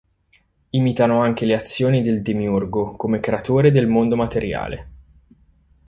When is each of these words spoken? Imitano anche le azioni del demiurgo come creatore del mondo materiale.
Imitano 0.71 1.21
anche 1.21 1.45
le 1.45 1.53
azioni 1.53 2.01
del 2.01 2.23
demiurgo 2.23 2.95
come 2.95 3.19
creatore 3.19 3.69
del 3.71 3.85
mondo 3.85 4.15
materiale. 4.15 4.87